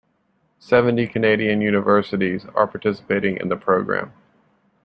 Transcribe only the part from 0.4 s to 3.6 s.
Seventy Canadian universities are participating in the